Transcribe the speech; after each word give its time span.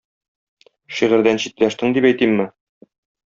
Шигырьдән 0.99 1.41
читләштең, 1.43 1.93
дип 1.99 2.09
әйтимме? 2.11 2.49